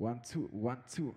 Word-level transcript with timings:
One, 0.00 0.20
two, 0.22 0.48
one, 0.52 0.78
two. 0.94 1.12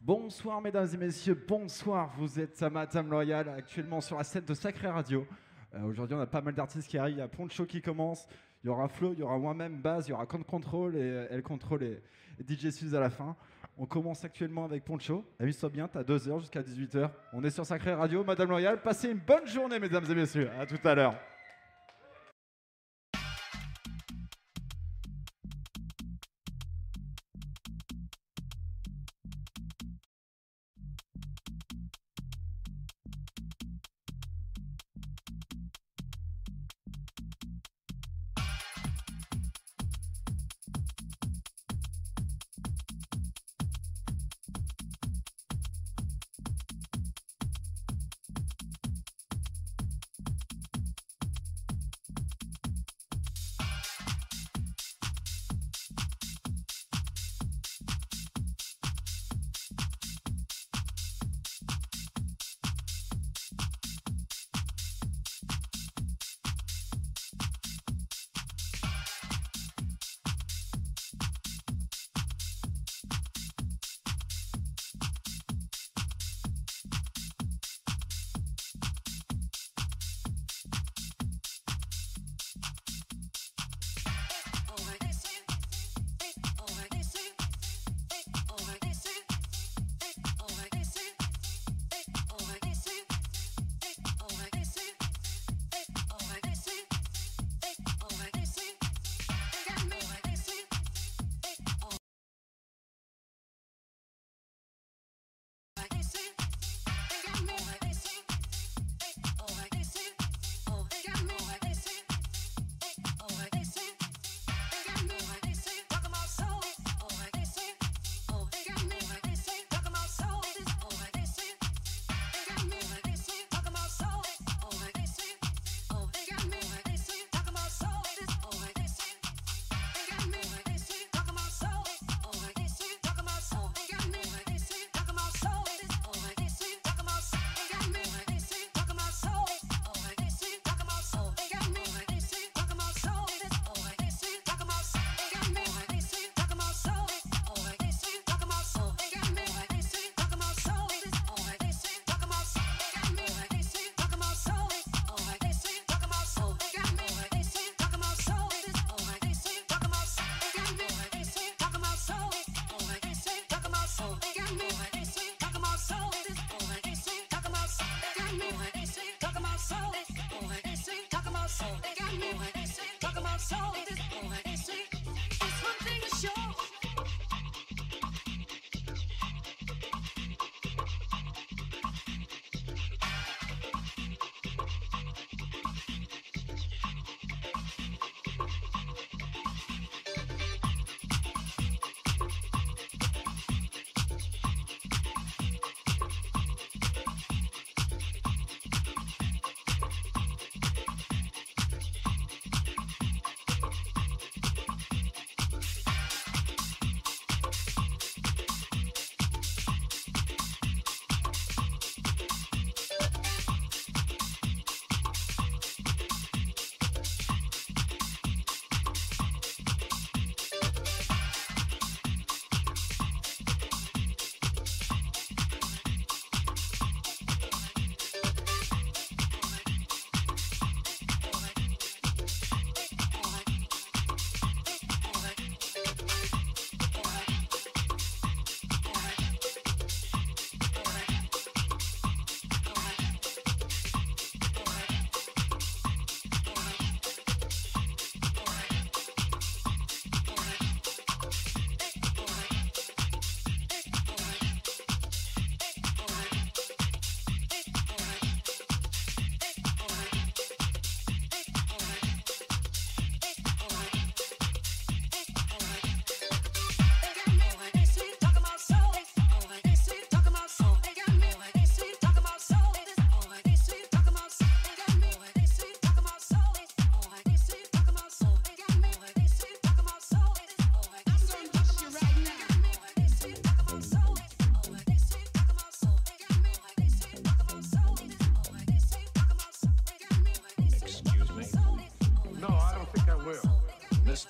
Bonsoir, 0.00 0.60
mesdames 0.60 0.86
et 0.94 0.96
messieurs, 0.96 1.34
bonsoir. 1.34 2.12
Vous 2.16 2.38
êtes 2.38 2.62
à 2.62 2.70
Madame 2.70 3.10
Loyal, 3.10 3.48
actuellement 3.48 4.00
sur 4.00 4.16
la 4.16 4.22
scène 4.22 4.44
de 4.44 4.54
Sacré 4.54 4.86
Radio. 4.86 5.26
Euh, 5.74 5.82
Aujourd'hui, 5.82 6.14
on 6.16 6.20
a 6.20 6.26
pas 6.26 6.40
mal 6.40 6.54
d'artistes 6.54 6.88
qui 6.88 6.96
arrivent. 6.96 7.16
Il 7.16 7.18
y 7.18 7.22
a 7.22 7.26
Poncho 7.26 7.66
qui 7.66 7.82
commence. 7.82 8.28
Il 8.62 8.68
y 8.68 8.70
aura 8.70 8.86
Flo, 8.86 9.12
il 9.12 9.18
y 9.18 9.22
aura 9.24 9.36
moi-même, 9.38 9.82
Baz, 9.82 10.06
il 10.06 10.10
y 10.10 10.12
aura 10.12 10.26
Con 10.26 10.44
Control 10.44 10.94
et 10.94 11.00
euh, 11.00 11.26
Elle 11.30 11.42
Control 11.42 11.82
et, 11.82 12.00
DJ 12.48 12.70
Suze 12.70 12.94
à 12.94 13.00
la 13.00 13.10
fin. 13.10 13.34
On 13.76 13.86
commence 13.86 14.24
actuellement 14.24 14.66
avec 14.66 14.84
Poncho. 14.84 15.24
Amuse-toi 15.40 15.70
bien, 15.70 15.88
t'as 15.88 16.04
2h 16.04 16.38
jusqu'à 16.38 16.62
18h. 16.62 17.10
On 17.32 17.42
est 17.42 17.50
sur 17.50 17.66
Sacré 17.66 17.92
Radio, 17.92 18.22
Madame 18.22 18.50
Loyal. 18.50 18.80
Passez 18.82 19.10
une 19.10 19.18
bonne 19.18 19.48
journée, 19.48 19.80
mesdames 19.80 20.04
et 20.08 20.14
messieurs. 20.14 20.48
À 20.60 20.64
tout 20.64 20.78
à 20.84 20.94
l'heure. 20.94 21.16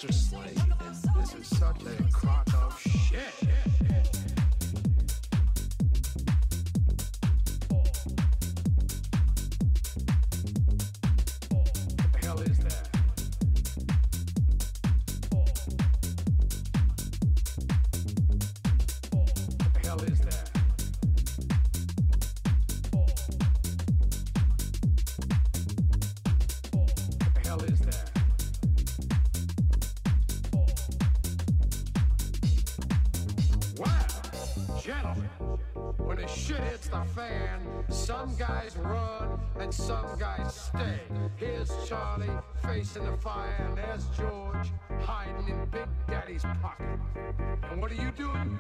Mr. 0.03 0.13
Slade, 0.13 0.59
and 0.59 1.15
this 1.15 1.33
is 1.35 1.47
Sate. 1.47 2.02
face 42.93 43.01
in 43.01 43.11
the 43.11 43.17
fire, 43.19 43.55
and 43.59 43.77
there's 43.77 44.07
George 44.17 44.73
hiding 45.03 45.49
in 45.49 45.65
Big 45.67 45.87
Daddy's 46.09 46.43
pocket. 46.61 46.99
And 47.71 47.81
what 47.81 47.91
are 47.91 47.95
you 47.95 48.11
doing? 48.13 48.59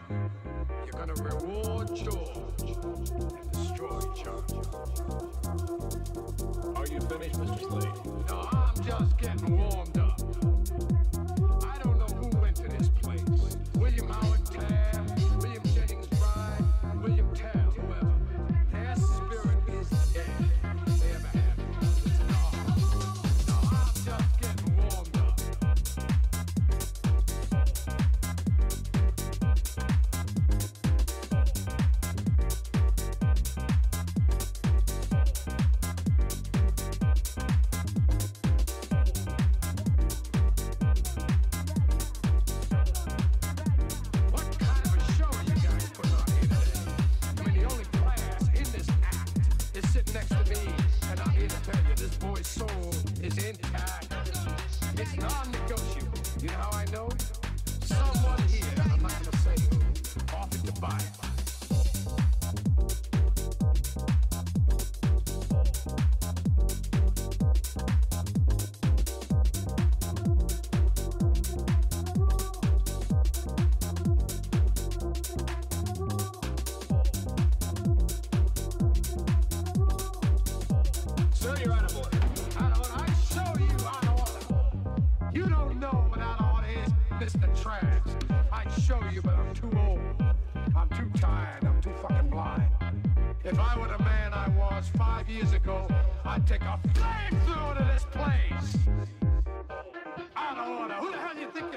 You're 0.85 0.93
gonna 0.93 1.15
reward 1.15 1.89
George 1.95 2.63
and 2.63 3.53
destroy 3.53 4.01
George. 4.23 4.67
Are 6.77 6.87
you 6.87 7.01
finished, 7.01 7.39
Mr. 7.41 7.69
Slade? 7.69 8.02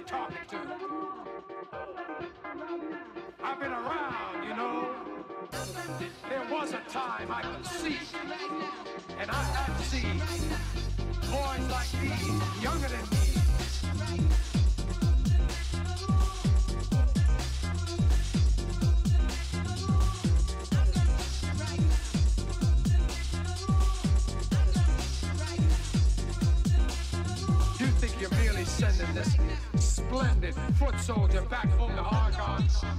talking 0.06 0.38
to. 0.48 0.58
I've 3.44 3.60
been 3.60 3.72
around, 3.72 4.48
you 4.48 4.56
know. 4.56 4.96
There 6.30 6.48
was 6.52 6.74
a 6.74 6.82
time 6.90 7.32
I 7.32 7.42
could 7.42 7.66
see, 7.66 7.98
and 9.20 9.32
I 9.32 9.66
could 9.66 9.86
see 9.86 10.06
boys 11.32 11.72
like 11.72 11.92
these, 12.02 12.64
younger 12.64 12.88
than 12.88 13.20
me. 13.20 13.25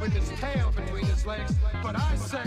with 0.06 0.28
his 0.28 0.40
tail 0.40 0.72
between 0.76 1.04
his 1.04 1.26
legs. 1.26 1.52
But 1.82 1.96
I 1.98 2.14
say, 2.16 2.44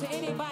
to 0.00 0.10
anybody. 0.12 0.49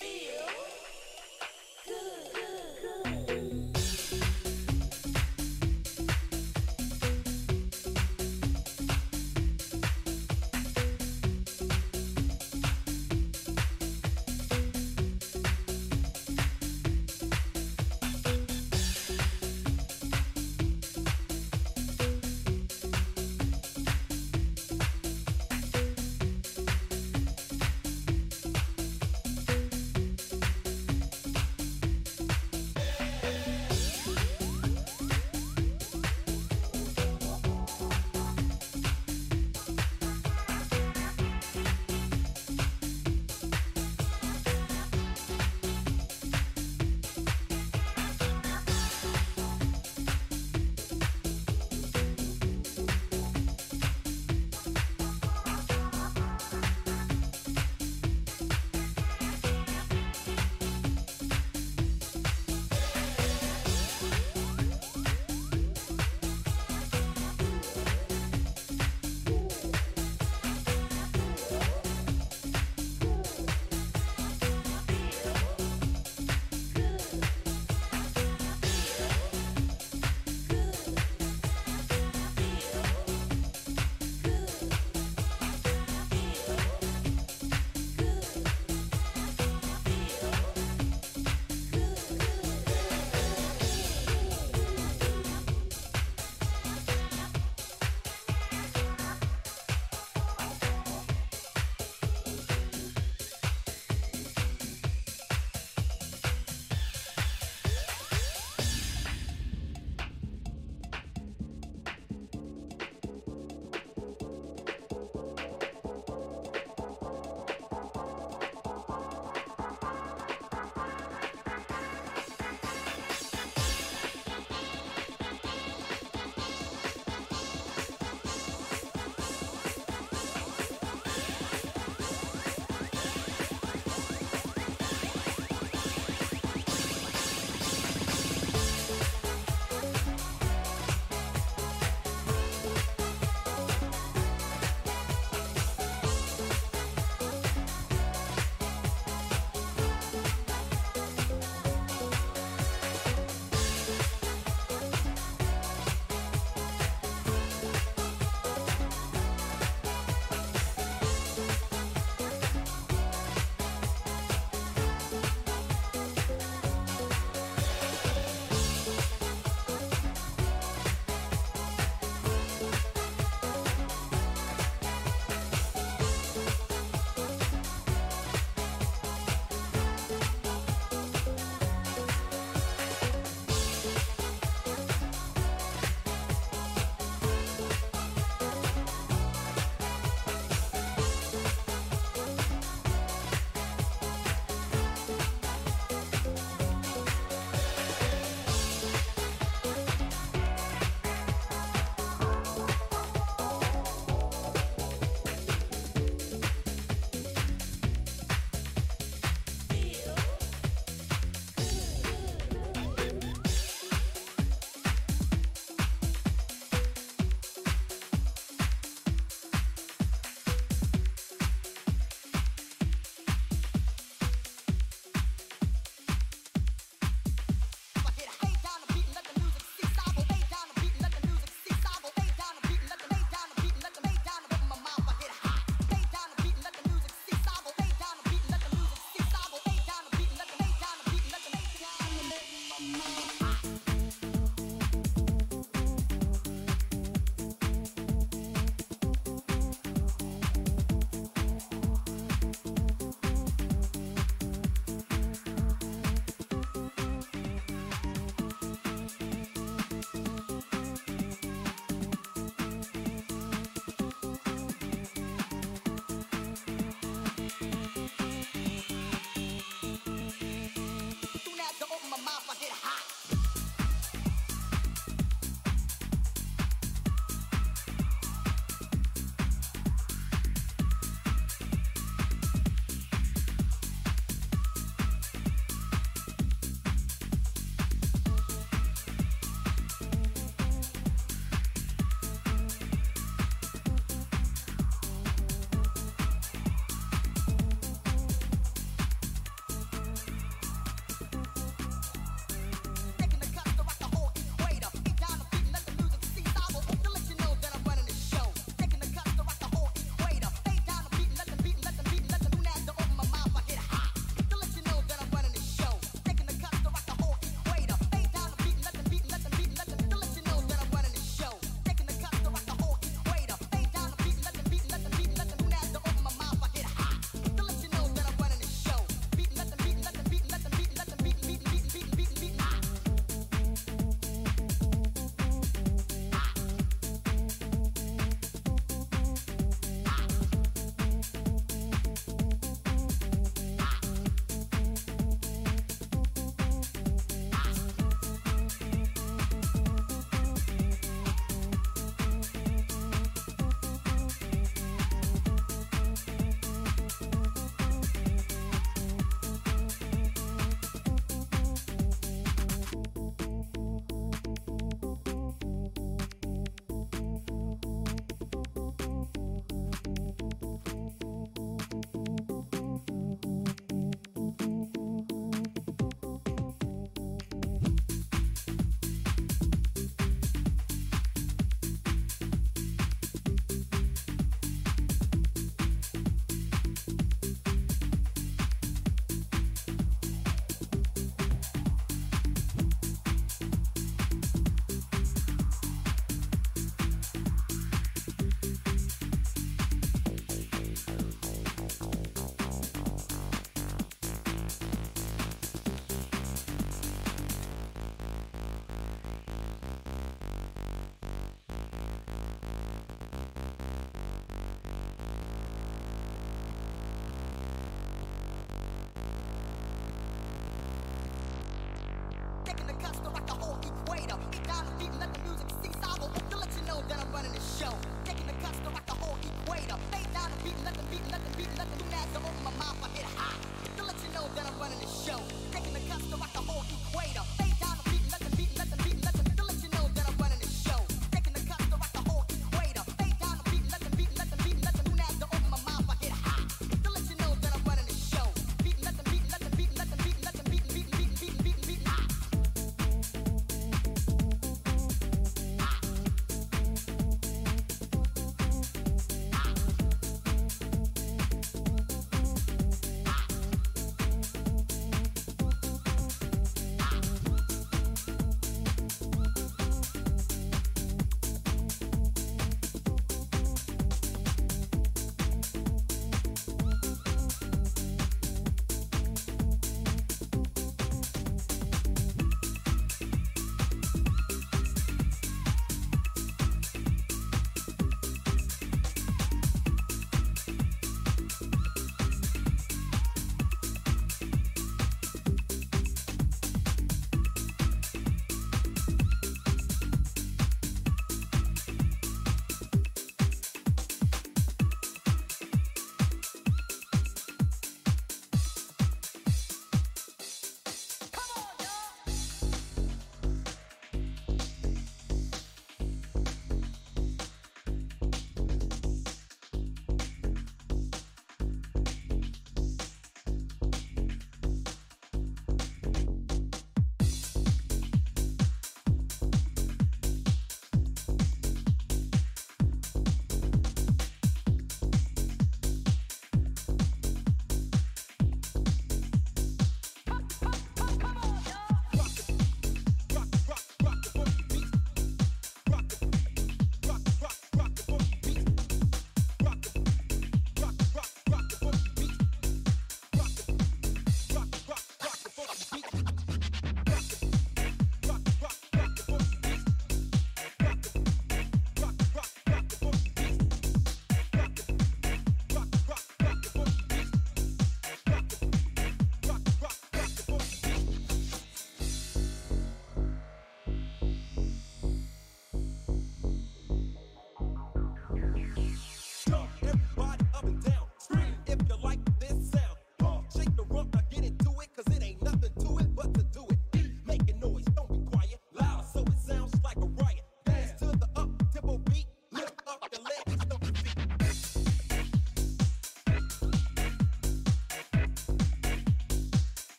feel. 0.00 0.49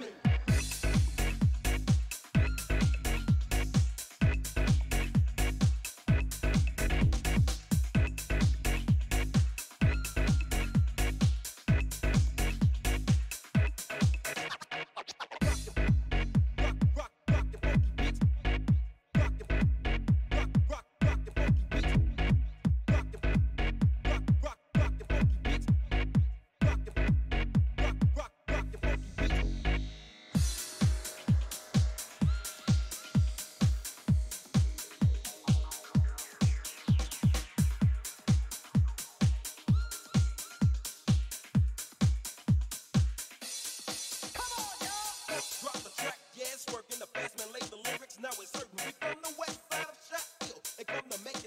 coming. 0.00 0.27
work 46.66 46.90
in 46.90 46.98
The 46.98 47.06
basement, 47.14 47.54
laid 47.54 47.70
the 47.70 47.78
lyrics. 47.86 48.18
Now 48.18 48.34
it's 48.34 48.50
certain. 48.50 48.74
We 48.82 48.90
from 48.98 49.22
the 49.22 49.34
west 49.38 49.62
side 49.70 49.86
of 49.86 49.94
Shot 50.10 50.26
Hill. 50.42 50.58
They 50.74 50.82
come 50.82 51.06
to 51.06 51.18
make 51.22 51.37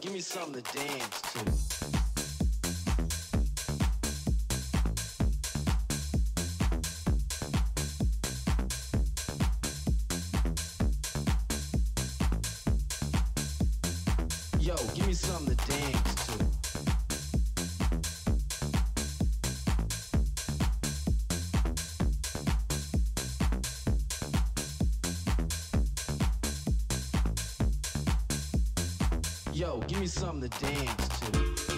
give 0.00 0.12
me 0.12 0.20
something 0.20 0.62
to 0.62 0.76
dance 0.76 1.22
to. 1.32 1.69
me 30.00 30.06
something 30.06 30.48
to 30.48 30.64
dance 30.64 31.20
to. 31.20 31.69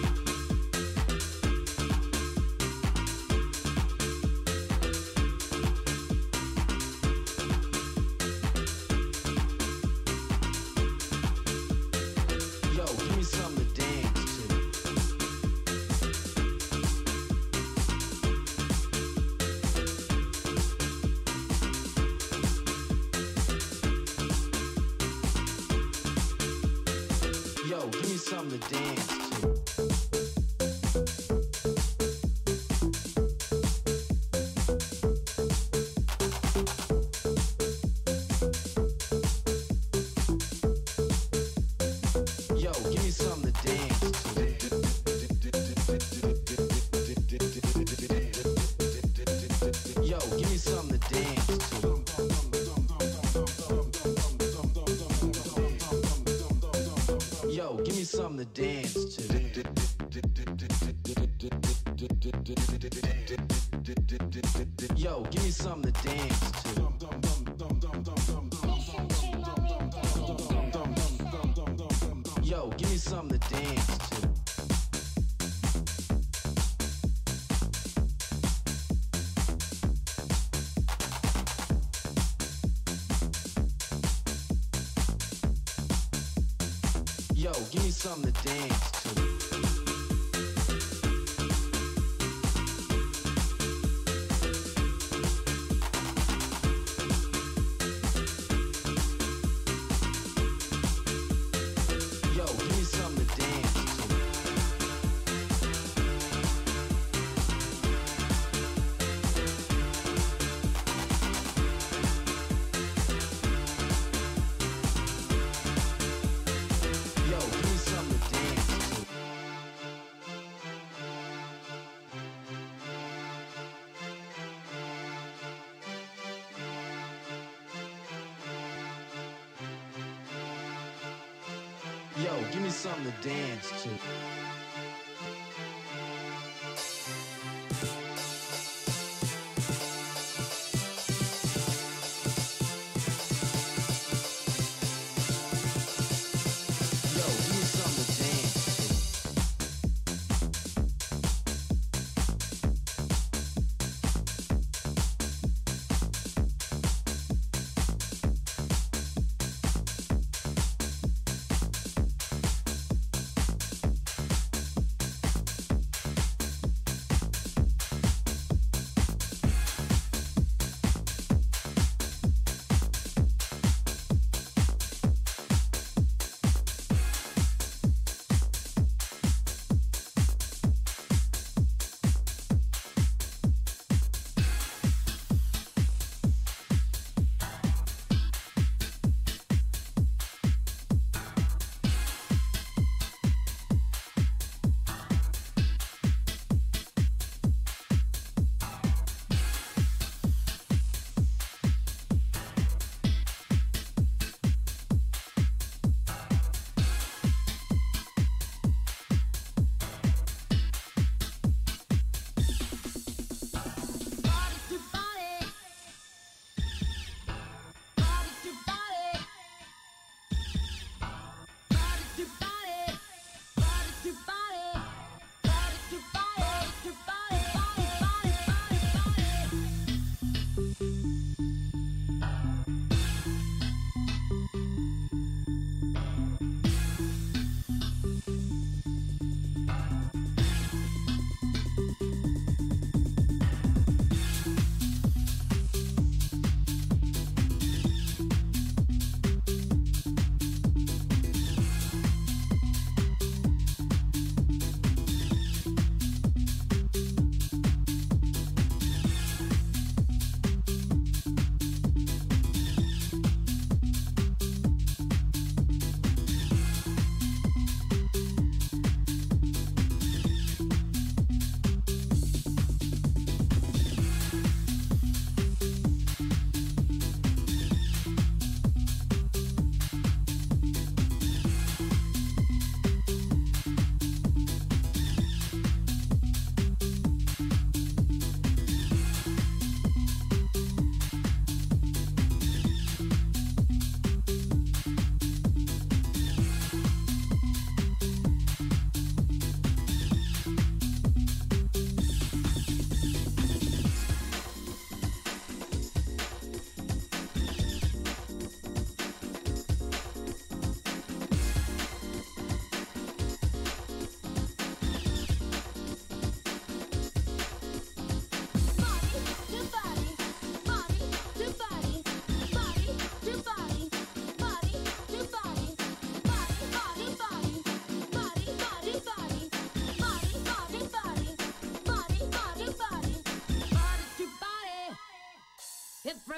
Yo, 132.21 132.31
give 132.51 132.61
me 132.61 132.69
something 132.69 133.11
to 133.11 133.27
dance 133.27 133.83
to. 133.83 134.42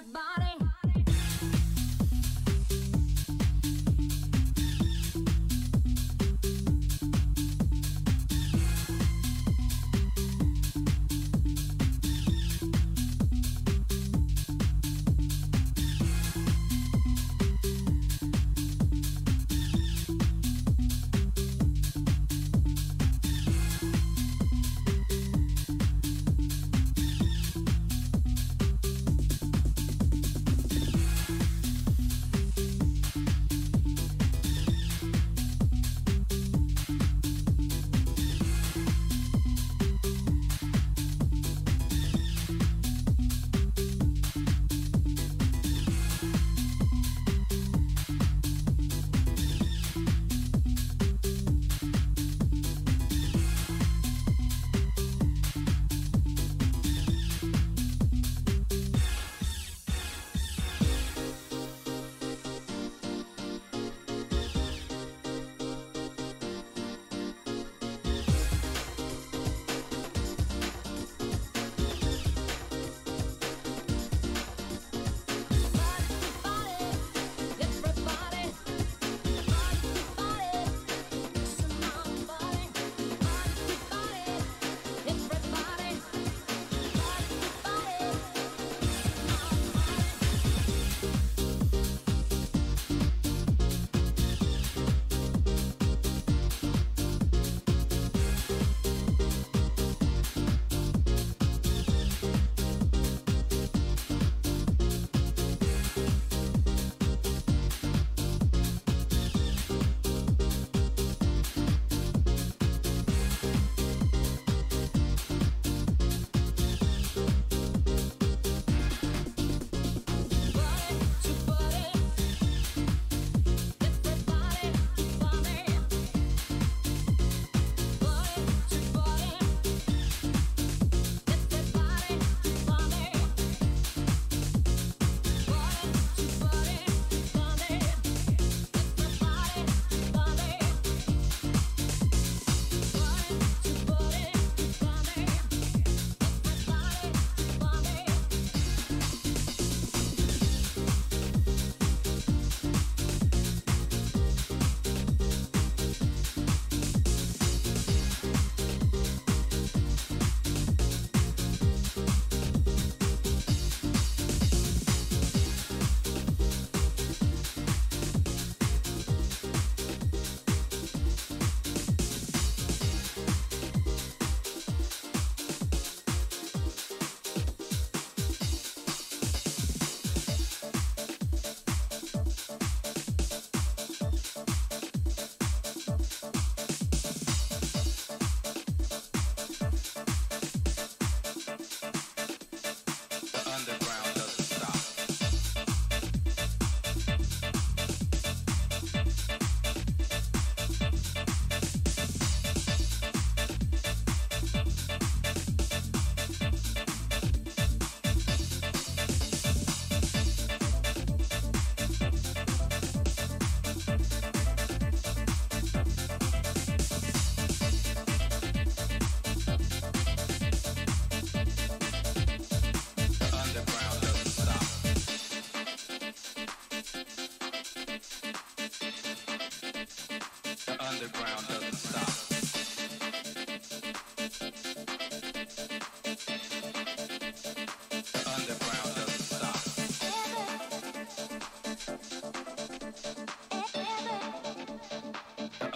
Everybody. 0.06 0.45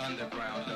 Underground 0.09 0.68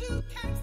you 0.00 0.22
can 0.30 0.57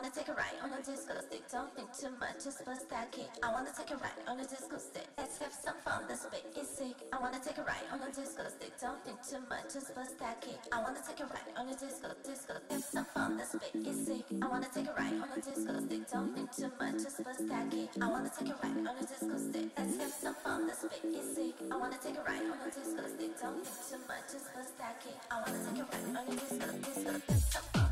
wanna 0.00 0.10
take 0.14 0.28
a 0.28 0.32
ride 0.32 0.56
on 0.62 0.72
a 0.72 0.82
disco 0.82 1.12
stick. 1.20 1.42
Don't 1.50 1.68
think 1.74 1.90
too 1.92 2.08
much, 2.18 2.44
just 2.44 2.64
bust 2.64 2.88
that 2.88 3.12
kick. 3.12 3.28
I 3.42 3.52
wanna 3.52 3.70
take 3.76 3.90
a 3.90 3.96
ride 3.96 4.22
on 4.26 4.40
a 4.40 4.46
disco 4.46 4.78
stick. 4.78 5.08
Let's 5.18 5.36
have 5.38 5.52
some 5.52 5.74
fun, 5.84 6.08
this 6.08 6.24
bit 6.30 6.46
is 6.56 6.68
sick. 6.68 6.96
I 7.12 7.18
wanna 7.20 7.40
take 7.42 7.58
a 7.58 7.62
ride 7.62 7.84
on 7.92 8.00
a 8.00 8.10
disco 8.10 8.48
stick. 8.48 8.72
Don't 8.80 9.02
think 9.04 9.18
too 9.20 9.42
much, 9.50 9.74
just 9.74 9.94
bust 9.94 10.18
that 10.20 10.40
kick. 10.40 10.56
I 10.72 10.80
wanna 10.80 11.02
take 11.04 11.20
a 11.20 11.26
ride 11.26 11.52
on 11.58 11.68
a 11.68 11.74
disco, 11.76 12.08
disco. 12.24 12.54
Have 12.70 12.82
some 12.82 13.04
fun, 13.12 13.36
this 13.36 13.52
bit 13.52 13.86
is 13.86 14.06
sick. 14.06 14.24
I 14.40 14.46
wanna 14.46 14.68
take 14.72 14.88
a 14.88 14.94
ride 14.94 15.20
on 15.20 15.28
a 15.36 15.40
disco 15.42 15.72
stick. 15.84 16.10
Don't 16.10 16.32
think 16.34 16.48
too 16.56 16.72
much, 16.80 16.96
just 17.02 17.24
bust 17.24 17.48
that 17.48 17.70
kick. 17.70 17.90
I 18.00 18.08
wanna 18.08 18.30
take 18.30 18.48
a 18.48 18.56
ride 18.62 18.80
on 18.88 18.96
a 18.96 19.04
disco 19.04 19.36
stick. 19.36 19.68
Let's 19.76 19.96
have 20.00 20.14
some 20.16 20.36
fun, 20.40 20.66
this 20.66 20.80
bit 20.80 21.04
is 21.12 21.28
sick. 21.36 21.54
I 21.70 21.76
wanna 21.76 21.98
take 22.00 22.16
a 22.16 22.22
ride 22.24 22.46
on 22.48 22.56
a 22.56 22.70
disco 22.72 23.04
stick. 23.04 23.32
Don't 23.36 23.60
think 23.60 23.78
too 23.84 24.00
much, 24.08 24.26
just 24.32 24.48
bust 24.54 24.78
that 24.78 24.96
kick. 25.02 25.18
I 25.28 25.36
wanna 25.44 25.60
take 25.60 25.82
a 25.82 25.86
ride 25.90 26.08
on 26.16 26.24
a 26.24 26.34
disco, 26.38 26.66
disco. 26.88 27.12
Have 27.28 27.42
some 27.52 27.66
fun, 27.74 27.89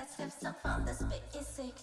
That 0.00 0.10
steps 0.10 0.44
up 0.46 0.58
on 0.64 0.86
the 0.86 0.94
spit, 0.94 1.22
you 1.34 1.42
sick. 1.42 1.74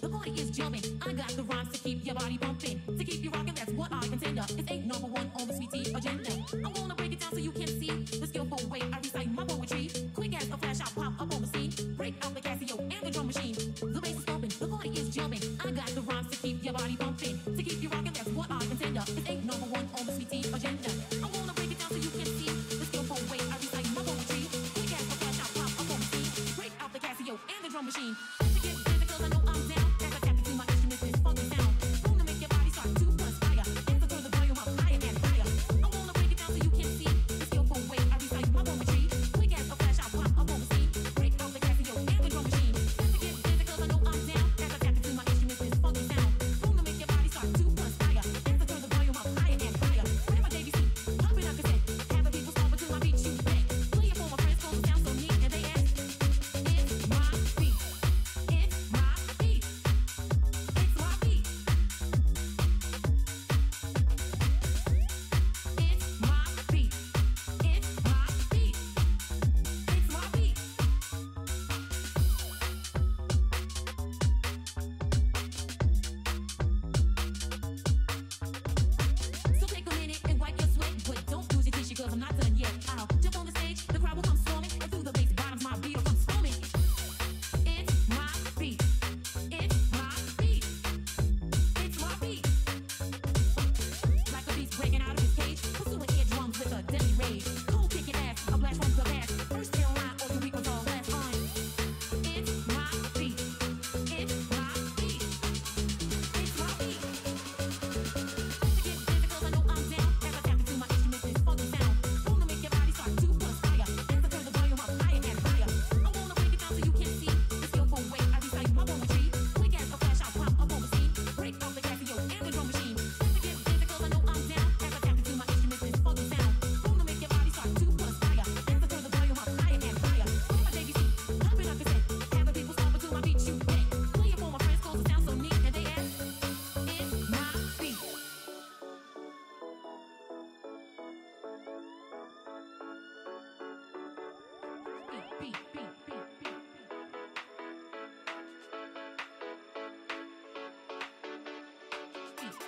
The 0.00 0.08
party 0.08 0.30
is 0.32 0.50
jumping. 0.50 0.82
I 1.06 1.12
got 1.12 1.28
the 1.28 1.42
rhymes 1.44 1.72
to 1.72 1.78
keep 1.78 2.04
your 2.04 2.14
body 2.14 2.38
pumping. 2.38 2.80
To 2.86 3.04
keep 3.04 3.24
you 3.24 3.30
rocking, 3.30 3.54
that's 3.54 3.72
what 3.72 3.92
I 3.92 4.00
contend. 4.00 4.38
It's 4.38 4.70
ain't 4.70 4.86
number 4.86 5.06
one 5.06 5.30
on 5.38 5.48
the 5.48 5.54
sweetie 5.54 5.92
agenda. 5.94 6.30
I 6.64 6.75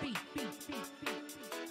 beat, 0.01 0.19
beat, 0.35 0.45
beat, 0.67 1.01
beat, 1.01 1.41
beat. 1.45 1.68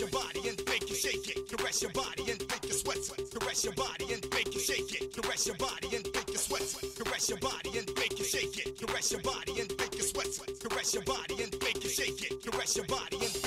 Caress 0.00 0.12
your 0.14 0.22
body 0.22 0.48
and 0.48 0.62
make 0.66 0.88
you 0.88 0.96
shake 0.96 1.28
it. 1.28 1.48
Caress 1.50 1.82
your 1.82 1.90
body 1.92 2.30
and 2.30 2.40
make 2.48 2.64
you 2.64 2.72
sweat. 2.72 2.96
Caress 3.38 3.64
your 3.64 3.74
body 3.74 4.06
and 4.14 4.26
make 4.32 4.54
you 4.54 4.60
shake 4.60 4.94
it. 4.94 5.12
Caress 5.12 5.46
your 5.46 5.56
body 5.56 5.94
and 5.94 6.08
make 6.14 6.28
you 6.30 6.38
sweat. 6.38 6.62
Caress 6.96 7.28
your 7.28 7.38
body 7.38 7.70
and 7.76 7.86
make 7.98 8.18
you 8.18 8.24
shake 8.24 8.56
it. 8.56 8.78
Caress 8.80 9.12
your 9.12 9.20
body 9.20 9.60
and 9.60 9.70
make 9.78 9.94
you 9.94 10.02
sweat. 10.02 10.28
Caress 10.58 10.94
your 10.94 11.02
body 11.02 11.42
and 11.42 11.54
make 11.60 11.84
you 11.84 11.90
shake 11.90 12.22
it. 12.22 12.42
Caress 12.42 12.76
your 12.76 12.86
body 12.86 13.18
and 13.20 13.39